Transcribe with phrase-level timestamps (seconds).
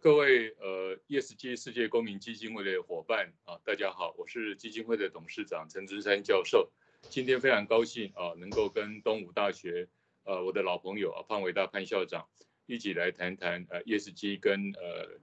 [0.00, 6.70] 各位呃 ESG 世界公民基金会的伙伴啊，大家好，我是基金会的董事长陈之三教授。
[7.10, 9.88] 今天非常高兴啊，能够跟东吴大学
[10.24, 12.28] 呃我的老朋友啊潘伟大潘校长
[12.66, 15.18] 一起来谈谈呃 ESG 跟呃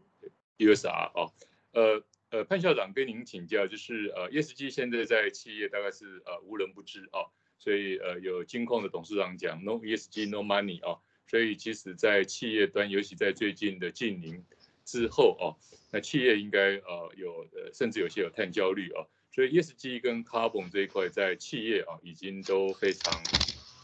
[0.57, 1.32] USR 啊，
[1.71, 7.23] 呃呃潘校长跟您请教，就是呃 ESG 现在在企业大概是呃无人不知啊，
[7.60, 11.00] 所以呃有金控的董事长讲 No ESG No Money 啊。
[11.28, 14.45] 所以，其实，在企业端，尤其在最近的净零
[14.85, 15.57] 之后哦，
[15.91, 19.05] 那企业应该呃有呃，甚至有些有碳焦虑哦。
[19.31, 23.21] 所以，ESG 跟 Carbon 这一块在企业啊，已经都非常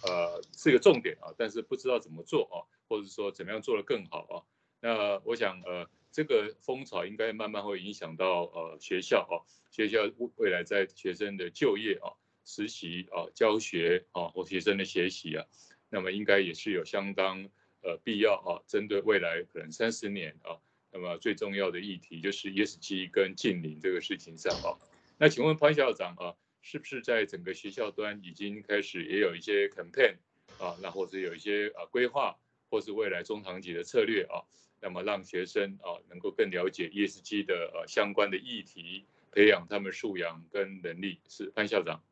[0.03, 4.35] 呃是一个重点啊，但是不知道怎么做啊，或者说怎么样做得更好啊。
[4.79, 15.45] 那我想呃，这个风潮应该慢慢会影响到呃学校啊，学校未来在学生的就业啊、实习啊、教学啊或学生的学习啊。
[15.89, 17.43] 那么应该也是有相当
[17.83, 20.55] 呃必要啊，针对未来可能三十年啊，
[20.91, 24.77] 那么最重要的议题就是 ESG 跟近邻这个事情上啊。
[25.17, 30.15] 那请问潘校长啊，是不是在整个学校端已经开始也有一些 campaign
[30.59, 32.35] 啊，那或者有一些啊规划，
[32.69, 34.43] 或是未来中长期的策略啊，
[34.81, 41.19] 那么让学生啊能够更了解 ESG 的呃相关的议题，培养他们素养跟能力？
[41.29, 42.03] 是潘校长。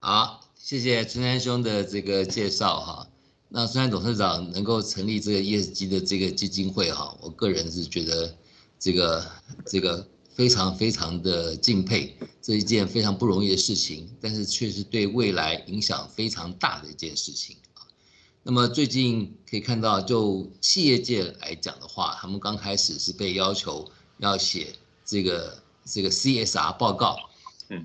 [0.00, 3.06] 好，谢谢春山兄的这个介绍哈。
[3.52, 8.32] 那春山董事长能够成立这个 ESG 的这个基金会哈，我个人是觉得
[8.78, 9.26] 这个
[9.66, 17.82] 这个非常非常的敬佩，这一件非常不容易的事情，但是却是对未来影响非常大的一件事情啊。
[18.44, 24.68] 那么最近可以看到，就企业界来讲的话，他们刚开始是被要求要写
[25.04, 27.29] 这个这个 CSR 报告。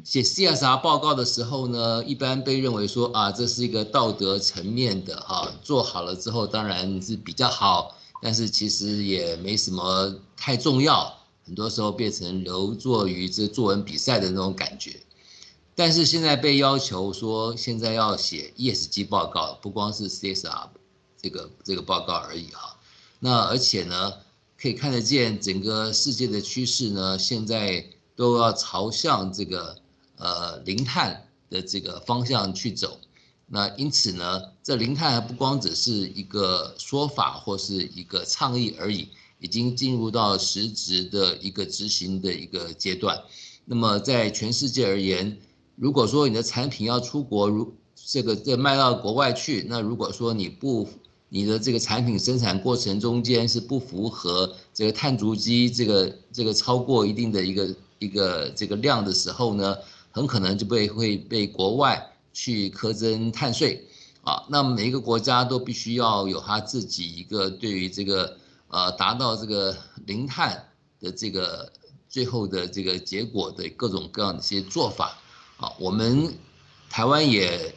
[0.03, 14.99] 写 CSR 报告的时候呢，一般被认为说啊，这是一个道德层面的哈，做好了之后当然是比较好，但是其实也没什么太重要，很多时候变成留作于这作文比赛的那种感觉。
[15.75, 20.69] 但是现在被要求说，现在要写 ESG 报告，不光是 CSR
[21.21, 22.75] 这个这个报告而已哈。
[23.19, 24.13] 那而且呢，
[24.59, 27.85] 可以看得见整个世界的趋势呢，现在。
[28.15, 29.75] 都要朝向这个
[30.17, 32.97] 呃零碳的这个方向去走，
[33.45, 39.09] 那因此呢，这零碳还不光只是一个说法或是一个倡议而已，
[39.39, 43.21] 已经进入到实质的一个执行的一个阶段。
[43.65, 45.37] 那么在全世界而言，
[45.75, 50.87] 如果说你的产品要出国，如这个这卖到国外去，那如果说你不
[51.29, 57.75] 你的这个产品生产过程中间是不符合这个碳足迹，这个这个超过一定的一个。
[57.99, 59.77] 一个这个量的时候呢，
[60.11, 63.87] 很可能就被会被国外去苛征碳税
[64.21, 64.43] 啊。
[64.49, 70.67] 那每一个国家都必须要有他自己一个对于这个呃达到这个零碳
[70.99, 71.71] 的这个
[72.09, 75.17] 最后的这个结果的各种各样的一些做法
[75.57, 75.71] 啊。
[75.79, 76.33] 我们
[76.89, 77.73] 台湾也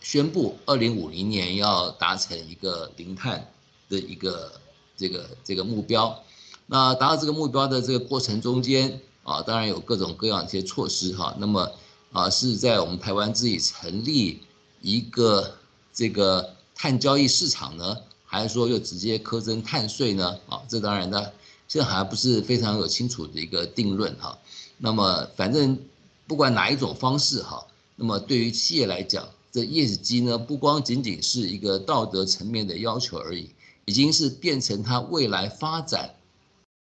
[0.00, 3.52] 宣布二零五零年要达成一个零碳
[3.88, 4.52] 的一个
[4.96, 6.20] 这个这个目标。
[6.66, 9.00] 那达到这个目标的这个过程中间。
[9.22, 11.34] 啊，当然有各种各样一些措施哈。
[11.38, 11.70] 那么
[12.12, 14.40] 啊，是在我们台湾自己成立
[14.80, 15.56] 一个
[15.92, 20.36] 这个碳交易市场呢，还是说又直接苛征碳税呢？
[20.48, 21.30] 啊，这当然呢，
[21.68, 24.36] 这还不是非常有清楚的一个定论哈。
[24.78, 25.78] 那么反正
[26.26, 27.64] 不管哪一种方式哈，
[27.96, 33.50] 那么对于企业来讲，这 ESG 呢，不光仅仅是一个道德层面的要求而已，
[33.84, 36.14] 已经是变成它未来发展。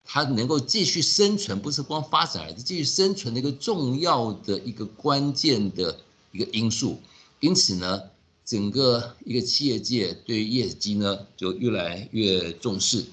[0.05, 5.97] 它能够继续生存，不是光发展而是，继续生存的一个重要的一个关键的
[6.31, 6.99] 一个因素。
[7.39, 8.01] 因此呢，
[8.45, 13.05] 整个一个企业界对于 ESG 呢就越来越重视。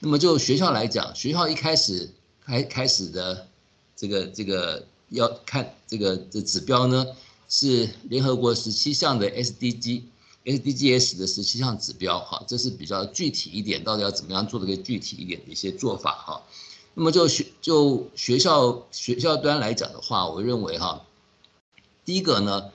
[0.00, 2.10] 那么就学校来讲，学校一开始
[2.44, 3.46] 开开始的
[3.94, 7.06] 这个这个要看这个的指标呢，
[7.48, 10.02] 是联合国十七项的 SDG。
[10.50, 16.42] SDGs 的十七项指标，哈，这是比较具体一点，到底要怎么样做的一个具体一点的一些做法，哈。
[16.94, 21.06] 那么就学就学校学校端来讲的话，我认为哈，
[22.04, 22.72] 第一个呢，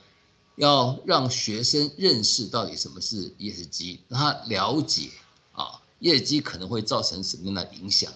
[0.56, 5.10] 要让学生认识到底什么是 ESG，让他了解
[5.52, 8.14] 啊，ESG 可能会造成什么样的影响，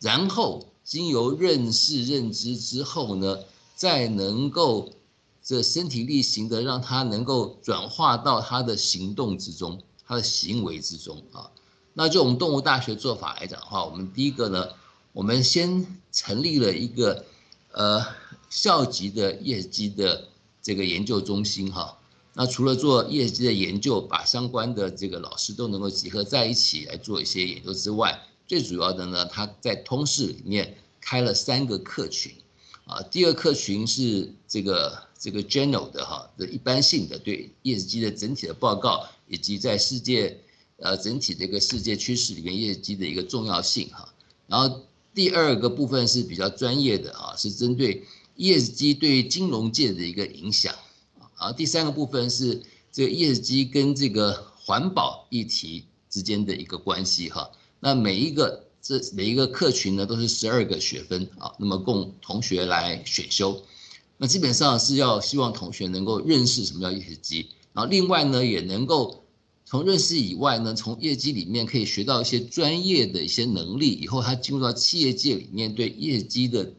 [0.00, 3.38] 然后经由认识认知之后呢，
[3.74, 4.92] 再能够。
[5.44, 11.50] 这身体力行的，让他能够转化到他的行动之中，他的行为之中啊。
[11.92, 14.70] 那就我们动物大学做法来讲的话，我们第一个呢，
[15.12, 17.26] 我们先成立了一个
[17.72, 18.02] 呃
[18.48, 20.28] 校级的业绩的
[20.62, 21.98] 这个研究中心哈。
[22.32, 28.18] 那除了做业绩的研究，把相关的这个老师都能够集合在一起来做一些研究之外，
[28.48, 32.32] 最主要的呢，他在通识里面开了三个课群，
[32.86, 40.38] 啊，第二课群是这个这个 general 的哈的一般性的对 ESG 的整体的报告，以及在世界
[40.76, 44.12] 呃整体的一个世界趋势里面 ESG 的一个重要性哈。
[44.46, 44.82] 然后
[45.14, 48.04] 第二个部分是比较专业的啊，是针对
[48.36, 50.74] ESG 对金融界的一个影响，
[51.36, 57.50] 啊，第三个部分是这个 ESG 跟这个环保议题之间的一个关系哈。
[57.80, 63.62] 那每一个这每一个课群呢都是十二个学分啊，那么供同学来选修。
[64.18, 69.22] 那基本上是要希望同学能够认识什么叫 ESG，然后另外呢也能够。
[69.66, 76.70] 从认识以外呢，从业绩里面可以学到一些专业的一些能力，以后他进入到企业界里面，对业绩的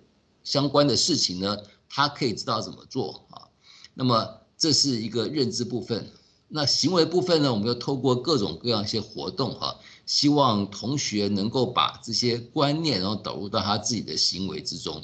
[0.43, 1.57] 相关的事情呢，
[1.89, 3.49] 他可以知道怎么做啊。
[3.95, 6.07] 那么这是一个认知部分。
[6.47, 9.75] 那行为部分呢，我们要透过各种各样一些活动哈，
[10.05, 15.03] 希望同学能够把这些观念然后导入到他自己的行为之中。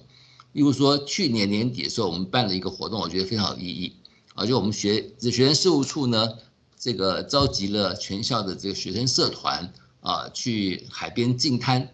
[0.53, 3.95] 例如说，去年年底的时候，我们办了一个活动，我觉得非常有意义
[4.36, 6.38] 啊，就我们学学生事务处呢。
[6.83, 11.89] 这个召集了全校的这个学生社团啊，去海边净滩，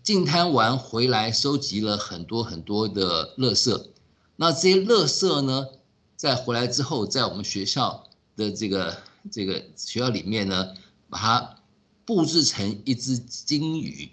[0.00, 3.86] 净滩完回来收集了很多很多的垃圾。
[4.36, 5.66] 那这些垃圾呢，
[6.14, 8.04] 在回来之后，在我们学校
[8.36, 8.96] 的这个
[9.32, 10.72] 这个学校里面呢，
[11.10, 11.56] 把它
[12.08, 14.08] 布置成一只鲸鱼，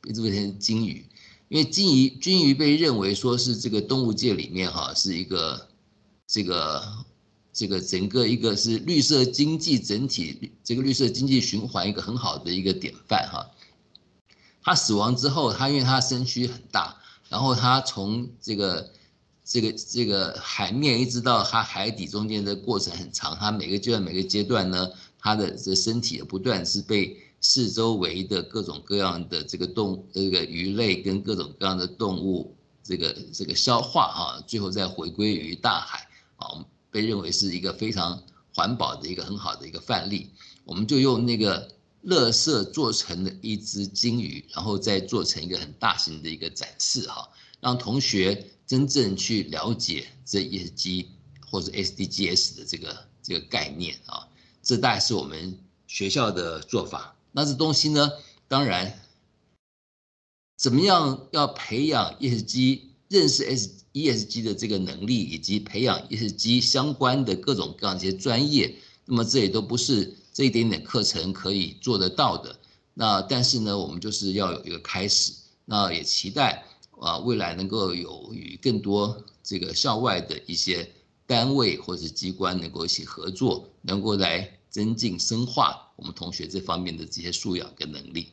[0.00, 1.04] 布置成鲸鱼，
[1.48, 5.68] 因为鲸鱼鲸鱼被认为说是这个动物界里面哈，是一个
[6.28, 7.04] 这个。
[7.56, 13.48] 这个整个一个是绿色经济整体，这个绿色经济循环一个很好的一个典范哈。
[14.60, 16.96] 它死亡之后，它因为它身躯很大，
[17.28, 18.90] 然后它从这个
[19.44, 24.90] 这个这个海面一直到它海底中间的过程很长，它每个阶段每个阶段呢，
[25.20, 36.64] 它的这身体不断是被四周围的各种各样的这个动这个鱼类跟各种各样的动物这个这个消化哈，最后再回归于大海啊。
[36.90, 38.22] 被认为是一个非常
[38.54, 40.30] 环保的一个很好的一个范例，
[40.64, 41.68] 我们就用那个
[42.06, 47.28] 垃圾做成了一只鲸鱼，然后再做成一个很大型的一个展示哈，
[47.60, 51.06] 让同学真正去了解这 ESG
[51.50, 54.26] 或者 SDGs 的这个这个概念啊，
[54.62, 57.14] 这大概是我们学校的做法。
[57.34, 58.12] 那这东西呢，
[58.46, 59.00] 当然
[60.56, 63.84] 怎么样要培养 ESG，认识 S。
[63.94, 72.58] ESG 的这个能力，以及培养 ESG 相关的各种各样一些专业，那么这也都不是这一点点课程可以做得到的。
[72.92, 75.32] 那但是呢，我们就是要有一个开始，
[75.64, 76.64] 那也期待
[76.98, 80.90] 啊未来能够有与更多这个校外的一些
[81.24, 88.32] 单位或者机关能够一起合作，能够来增进深化我们同学这方面的这些素养跟能力。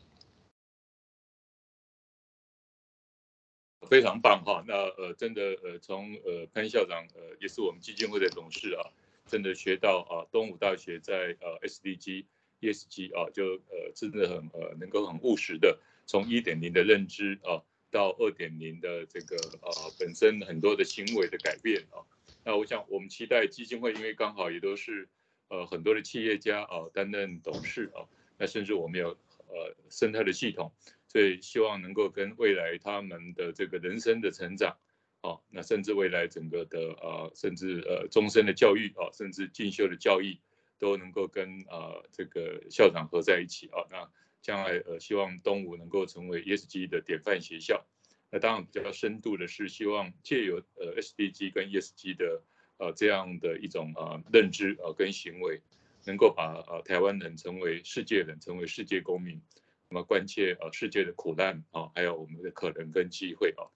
[3.88, 8.90] 非常棒哈，那呃真的呃从呃潘校长呃也是我们基金会的董事啊，
[9.28, 12.26] 真的学到啊东吴大学在呃 SDG
[12.60, 17.62] ESG 啊就呃真的很呃能够很务实的从一点零的认知啊
[17.92, 22.02] 到二点零的这个呃本身很多的行为的改变啊，
[22.44, 25.08] 那我想我们期待基金会因为刚好也都是
[25.52, 28.08] 呃很多的企业家啊担任董事啊，
[28.40, 29.10] 那甚至我们有
[29.50, 30.72] 呃生态的系统。
[31.08, 34.78] 所以希望能够跟未来他们的这个人生的成长，
[35.20, 40.40] 啊，那甚至未来整个的呃，甚至呃终身的教育啊，甚至进修的教育，
[40.80, 43.84] 都能够跟呃这个校长合在一起啊。
[43.92, 44.10] 那
[44.42, 47.86] 将来呃，希望东吴能够成为 ESG 的典范学校。
[48.32, 52.42] 那当然比较深度的是希望借由呃 SDG 跟 ESG 的
[52.82, 55.62] 呃这样的一种呃认知啊跟行为，
[56.06, 59.40] 能够把呃台湾人成为世界人，成为世界公民。
[59.88, 63.70] 那么关切呃世界的苦难啊，还有我们的可能跟机会啊。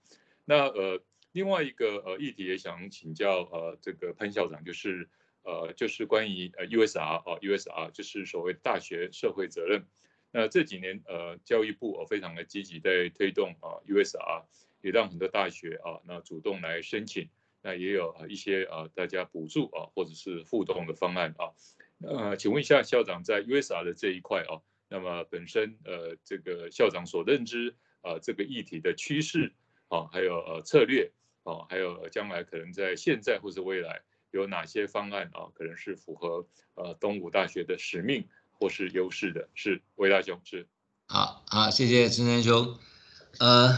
[0.44, 1.00] 那呃
[1.32, 5.08] 另外一个呃议题也想请教呃这个潘校长，就是
[5.44, 9.84] 呃就是关于呃 USR 啊 USR 就是所谓大学社会责任。
[10.32, 14.44] 那这几年呃教育部呃非常的积极在推动啊 USR，
[14.80, 17.28] 也让很多大学啊那主动来申请，
[17.66, 21.50] 那也有一些啊大家补助啊或者是互动的方案啊。
[22.06, 24.62] 呃请问一下校长在 USR 的这一块啊。
[24.88, 29.52] 那么本身呃，这个校长所认知啊、这个议题的趋势
[29.88, 31.10] 啊，还有呃策略
[31.42, 39.48] 啊，还有将来可能在现在或是未来有哪些方案啊，可能是符合呃东吴大学的使命或是优势的？
[39.54, 40.68] 是魏大雄是。
[41.08, 42.78] 好，好，谢谢春山兄。
[43.40, 43.70] 呃，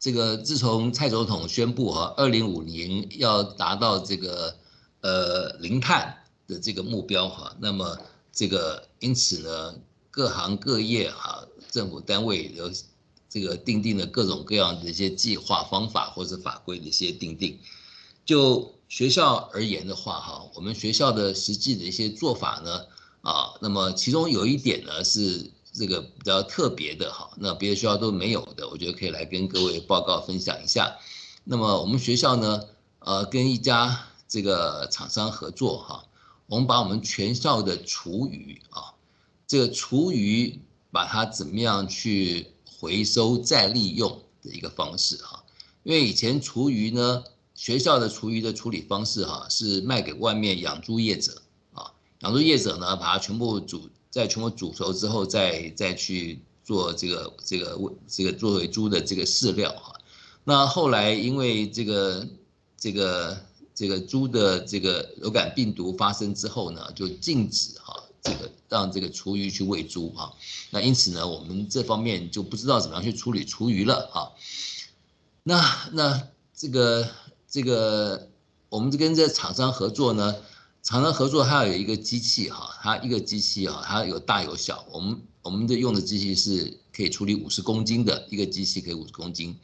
[0.00, 4.56] 这个自从蔡总统宣布哈，二零五零要达到这个
[5.02, 6.16] 呃零碳
[6.48, 7.96] 的这个目标哈，那么。
[8.32, 9.74] 这个因此呢，
[10.08, 12.70] 各行各业哈，政府单位有
[13.28, 17.58] 这个订定了各种各样的一些计划方法或者法规的一些订定。
[18.24, 22.86] 就学校而言的话，哈，我们学校的实际的一些做法呢，
[23.22, 30.96] 啊，那么其中有一点呢是这个比较特别的哈，那别的学校都没有的，我觉得可以来跟各位报告分享一下。
[31.44, 32.62] 那么我们学校呢，
[33.00, 36.04] 呃，跟一家这个厂商合作哈，
[36.46, 38.94] 我们把我们全校的厨余啊，
[39.46, 40.60] 这个厨余
[40.90, 45.42] 把它怎么样去回收再利用的一个方式哈，
[45.82, 47.24] 因为以前厨余呢。
[47.52, 51.42] 学校的厨余的处理方式哈，是卖给外面养猪业者
[51.74, 59.94] 啊，养猪业者呢，把它全部煮，在全部煮熟之后，再再去做这个这个这个作为猪的这个饲料哈。
[60.44, 62.26] 那后来因为这个
[62.76, 63.40] 这个
[63.74, 70.32] 这个猪的这个流感病毒发生之后呢，就禁止哈这个让这个厨余去喂猪哈。
[70.70, 74.32] 那因此呢，我们这方面就不知道怎么样去处理厨余了哈。
[75.42, 77.08] 那那这个。
[77.52, 78.28] 这个
[78.68, 80.36] 我们跟这厂商合作呢，
[80.82, 84.84] 厂商合作它有一个机器哈，它一个机器哈，它有大有小。
[84.90, 89.56] 我们我们的用的机器是可以处理五十公斤的一个机器，可以五十公斤，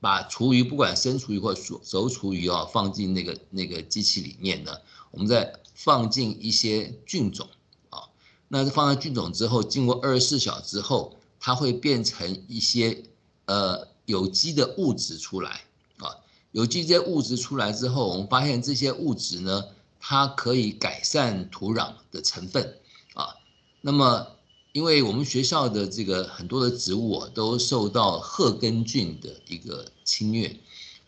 [0.00, 4.72] 把厨余不管生厨余或熟熟厨余啊，放进那个那个机器里面呢，
[5.12, 7.48] 我们再放进一些菌种
[7.90, 8.02] 啊，
[8.48, 13.04] 那放在菌种之后，经过二十四小时之后，它会变成一些
[13.46, 15.62] 呃有机的物质出来
[15.98, 16.10] 啊。
[16.50, 19.64] 有机这些物质出来之后，我们发现这些物质呢，
[20.10, 22.78] 它可以改善土壤的成分
[23.12, 23.36] 啊。
[23.82, 24.26] 那么，
[24.72, 30.58] 因为我们学校的这个很多的植物啊，都受到贺根菌的一个侵略。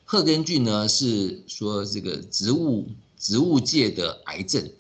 [0.05, 4.71] 贺根菌呢，是说这个植物植物界的癌症。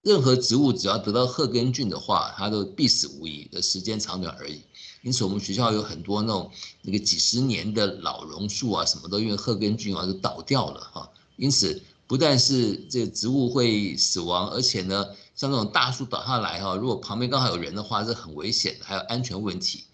[0.00, 4.62] 任何植物只要得到贺根菌的话，它都必死无疑的时间长短而已。
[5.02, 11.10] 因此，我们学校有很多那种那个几十年的老榕树啊，什么都因为贺根菌啊就倒掉了哈。
[11.36, 19.84] 因此，不但是这个植物会死亡，而且呢，像这种大树倒下来哈，如果旁边刚好有人的话，是很危险的，还有安全问题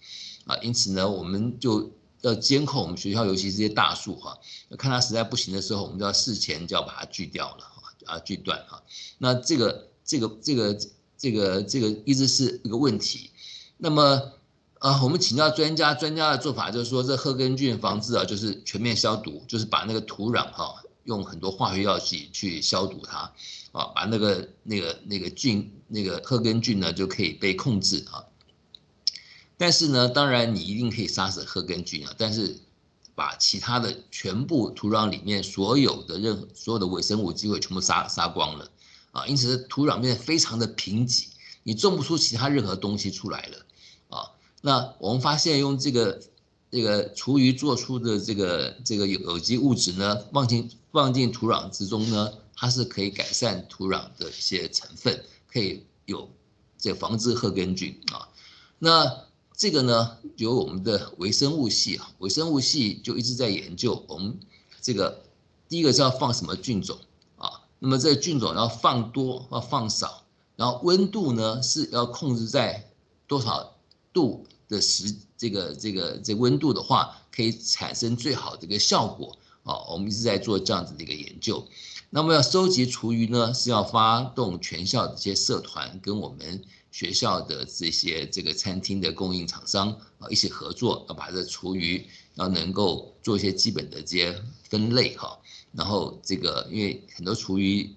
[0.47, 0.57] 啊。
[0.63, 1.91] 因此呢，我们就
[2.21, 4.35] 要监控我们学校，尤其是这些大树哈，
[4.77, 7.63] 看它实在不行的时候，我们就要事前就要把它锯掉了
[8.05, 8.81] 啊，锯断哈。
[9.19, 10.79] 那这个这个这个
[11.17, 13.29] 这个这个一直是一个问题。
[13.77, 14.31] 那么。
[14.79, 23.33] 啊，我们请教专家，专家的做法就是说，这贺根菌防治啊，就是全面消毒，就是把那个土壤哈，用很多化学药剂去消毒它，
[23.71, 28.25] 啊，把那个那个那个菌那个贺根菌呢就可以被控制啊。
[29.57, 32.59] 但是呢，当然你一定可以杀死贺根菌啊，但是
[33.15, 38.69] 把其他的全部土壤里面所有的任何所有的微生物机会全部杀杀光了
[39.11, 41.27] 啊，因此土壤变得非常的贫瘠，
[41.63, 43.65] 你种不出其他任何东西出来了
[44.09, 44.31] 啊。
[44.61, 46.19] 那我们发现用这个
[46.69, 56.29] 这个厨余做出的这个这个有有机物质呢，放进放进土壤之中呢，它是可以改善土壤的一些成分，可以有
[56.77, 58.29] 这防治褐根菌啊。
[58.79, 59.25] 那
[59.57, 64.39] 这个呢，由我们的微生物系啊，微生物系就一直在研究我们
[64.81, 65.21] 这个
[65.67, 66.97] 第一个是要放什么菌种
[67.35, 67.61] 啊？
[67.79, 70.23] 那么这个菌种要放多要放少，
[70.55, 72.89] 然后温度呢是要控制在
[73.27, 73.75] 多少
[74.13, 74.47] 度？
[74.67, 79.91] 的时这个这个这温度的话，可以产生最好的一个效果啊。
[79.91, 81.67] 我们一直在做这样子的一个研究。
[82.09, 95.37] 那么要收集厨余呢，是要发动全校的这些社团跟我们学校的这些这个餐厅的供应厂商啊一起合作，要把这厨余要能够做一些基本的这些分类哈。
[95.73, 97.93] 然后这个因为很多厨余。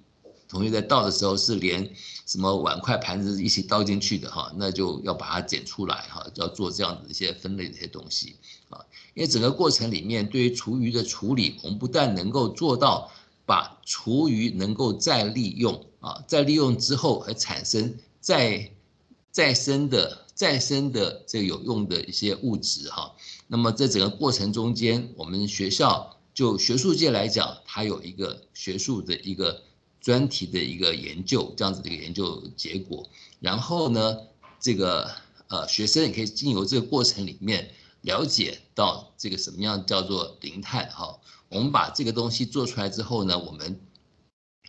[0.49, 1.89] 同学在倒的时候是连
[2.27, 8.37] 什么碗筷盘子一起倒进去的哈，那就要把它捡出来哈，要做这样子一些分类的一些东西
[8.71, 8.81] 啊。
[9.13, 13.11] 因为整个过程里面，对于厨余的处理，我们不但能够做到
[13.45, 18.73] 把厨余能够再利用啊，再利用之后还产生再
[19.31, 23.15] 再生的再生的这有用的一些物质哈。
[23.49, 29.63] 那么在整个过程中间，我们学校就学术界来讲，它有一个学术的一个。
[30.09, 33.07] 专题的一个研究，这样子的一个研究结果，
[33.41, 34.17] 然后呢，
[34.59, 35.11] 这个
[35.49, 41.21] 呃学生也可以经由这个过程里面了解到这个什么样叫做零碳哈。
[41.51, 43.79] 我们把这个东西做出来之后呢，我们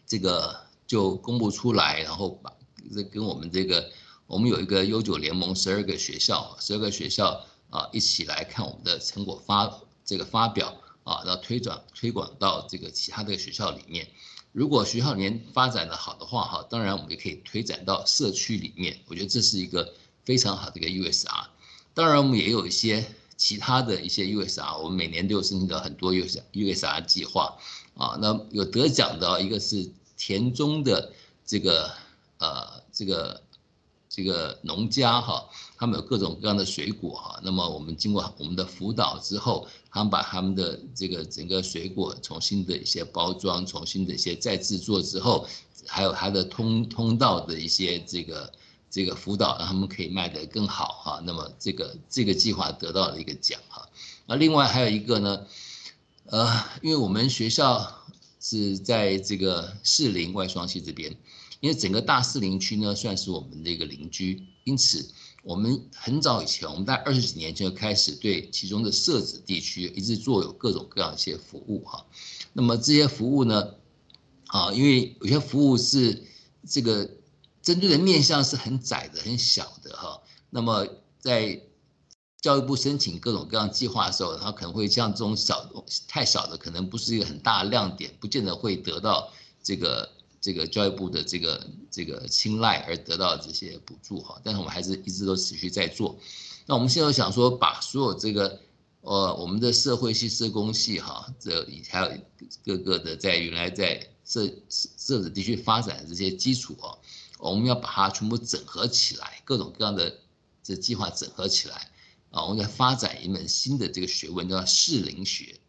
[0.05, 2.51] 这个就公布出来，然后把
[2.93, 3.89] 这跟我们这个
[4.27, 14.05] 我们有一个悠久联盟十二个学校，十二个学校啊一起来看我们的成果发这个发表啊，然后推转推广到这个其他的学校里面。
[14.51, 18.99] 如果学校里面发展的好的话，哈，当然我们也可以推展到社区里面。
[19.07, 19.93] 我觉得这是一个
[20.25, 21.45] 非常好的一个 USR。
[21.93, 23.05] 当然我们也有一些
[23.37, 27.57] 其他的一些 USR，我们每年都有申请到很多 USR USR 计划
[27.95, 28.17] 啊。
[28.21, 31.11] 那有得奖的一个是田中的
[31.45, 31.91] 这个
[32.37, 33.41] 呃这个。
[34.11, 35.47] 这个农家哈，
[35.79, 45.47] 他们有各种各样的水果哈，那么我们经过我们的辅导之后，他们把他们的这个整个水果重新的一些包装，重新的一些再制作之后，
[45.87, 48.51] 还有它的通通道的一些这个
[48.91, 51.21] 这个辅导，让他们可以卖得更好哈。
[51.23, 53.87] 那么这个这个计划得到了一个奖哈。
[54.25, 55.45] 那另外还有一个呢，
[56.25, 58.03] 呃，因为我们学校
[58.41, 61.15] 是在这个士林外双溪这边。
[61.61, 65.11] 因为整个大士林区呢，算是我们的一个邻居，因此
[65.43, 72.05] 我们很早以前，我们在二十几年前就开始对其中的社子地区一直做有各种各样一些服务哈。
[72.51, 73.75] 那么这些服务呢，
[74.47, 76.23] 啊，因为有些服务是
[76.67, 77.09] 这个
[77.61, 80.21] 针对的面向是很窄的、很小的哈。
[80.49, 80.85] 那么
[81.19, 81.61] 在
[82.41, 85.69] 教育部申请各种各样计划的时候，它可能会像这种小
[86.07, 89.31] 太小的，可能不是一个很大的亮点，不见得会得到
[89.63, 90.09] 这个。
[90.49, 96.17] 这个教育部的这个这个青睐而得到这些补助哈，但是我们还是一直都持续在做。
[96.65, 98.59] 那我们现在想说，把所有这个
[99.01, 102.11] 呃我们的社会系、社工系哈，这还有
[102.65, 106.97] 各个的在原来在社社子地区发展的这些基础啊，
[107.37, 110.11] 我们要把它全部整合起来，各种各样的
[110.63, 111.91] 这计划整合起来
[112.31, 115.59] 啊，我们在发展一门新的这个学问，叫士林学。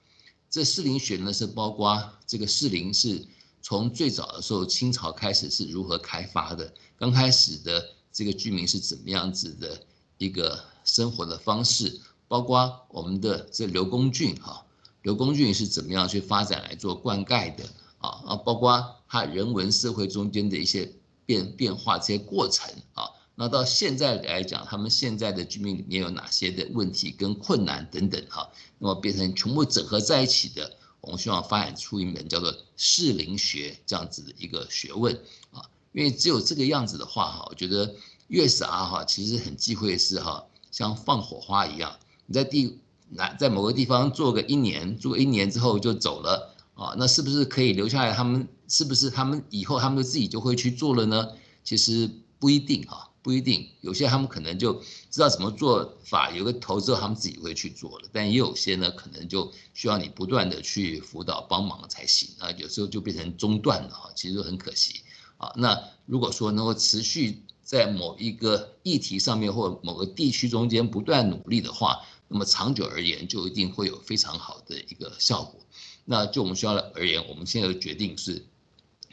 [0.49, 3.27] 这士林学呢是包括这个士林是。
[3.63, 6.73] 从最早的时候，清朝开始是如何开发的？
[6.99, 9.81] 刚开始的这个居民是怎么样子的
[10.19, 12.01] 一个生活的方式？
[12.27, 14.65] 包括我们的这刘公圳哈，
[15.03, 17.65] 刘公圳是怎么样去发展来做灌溉的
[17.99, 18.23] 啊？
[18.27, 20.93] 啊，包括他人文社会中间的一些
[21.27, 23.05] 变变化这些过程啊。
[23.35, 28.49] 那到现在来讲，他们现在的居民里面有哪些的问题跟困难等等哈？
[28.79, 30.77] 那么变成全部整合在一起的。
[31.01, 35.15] 我们希望发展出一门叫做适龄学这样子的一个学问
[35.51, 37.95] 啊，因为只有这个样子的话哈，我觉得
[38.29, 48.13] USR 哈其实很忌讳是哈，像放火花一样，你在地哪在某个地方做个一年，做一年之后就走了啊，那是不是可以留下来？
[48.15, 51.29] 他们是不是他们以后他们自己就会去做了呢？
[51.65, 53.10] 其实不一定哈。
[53.23, 54.73] 不一定，有些他们可能就
[55.11, 58.09] 知道怎么做法，有个头之后他们自己会去做了。
[58.11, 62.51] 但也有些呢，可能就需要你不断的去辅导帮忙才行啊。
[62.53, 65.03] 有时候就变成中断了哈，其实很可惜
[65.37, 65.53] 啊。
[65.55, 75.61] 那如果说能够持续在某一个议题上面或某个地区中间不断努力的话，那么长久而言就一定会有非常好的一个效果。
[76.07, 78.43] 那就我们学校而言，我们现在的决定是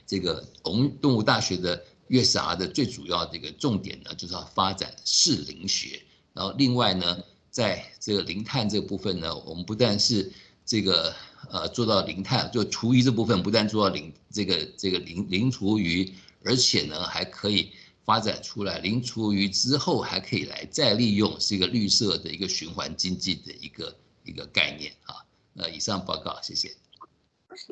[0.06, 1.84] 这个我们东吴大学的。
[2.10, 6.02] USR 的最主要的一个重点呢，就是要发展士林学。
[6.34, 10.32] 然后另外呢，在这个零碳这部分呢，我们不但是
[10.66, 11.14] 这个
[11.50, 17.72] 呃做到零碳，就厨余这部分不但做到零这个这个零零厨余，而且呢还可以
[18.06, 25.16] 发展出来零厨余之后还可以来再利用，是一个绿色的一个循环经济的一个一个概念啊。
[25.54, 26.76] 那以上报告，谢谢。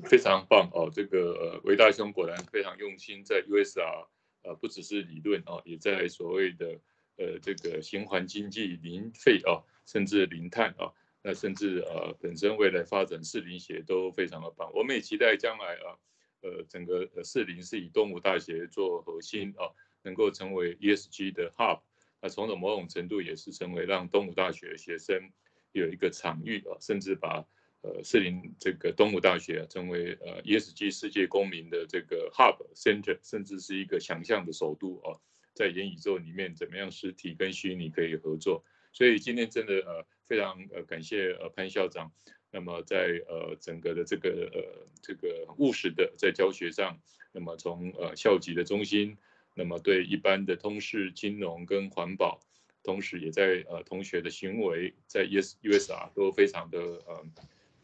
[0.10, 4.08] 非常棒哦，这个呃维大兄果然非常用心在 USR。
[4.46, 6.80] 呃，不只是理论啊，也在所谓的
[7.18, 14.72] 呃这个循环经济零废啊，甚至零碳啊，那甚至呃本身未来发展四零学都非常的棒。
[14.74, 15.98] 我们也期待将来啊，
[16.42, 21.82] 呃整个四零是以东吴大学做核心啊，能够成为 ESG 的 hub，
[22.22, 25.32] 那从某种程度也是成为让东吴大学学生
[25.72, 27.46] 有一个场域啊，甚至把。
[27.86, 35.13] 呃，士林这个东吴大学，成为呃 ESG 世界公民的这个 hub center，甚至是一个想象的首都啊，
[35.54, 38.63] 在元宇宙里面怎么样实体跟虚拟可以合作？
[38.91, 42.12] 所以今天真的呃非常呃感谢呃潘校长，
[42.50, 47.00] 那么在呃整个的这个呃这个务实的在教学上，
[47.34, 49.15] 那么从呃校级的中心，
[49.54, 52.39] 那么对一般的通识、金融跟环保，
[52.82, 57.24] 同时也在呃同学的行为在 ES USR 都非常的呃。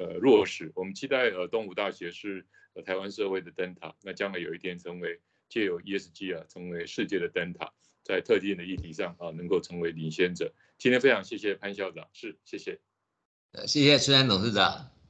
[0.01, 7.71] 呃，落实，我们期待呃，东吴大学是呃台湾社会的灯塔，那将来有一天成为借由 ESG 啊，成为世界的灯塔，
[8.03, 10.51] 在特定的议题上啊，能够成为领先者。
[10.79, 12.79] 今天非常谢谢潘校长，是谢谢，
[13.51, 15.00] 呃，谢谢孙安董事长。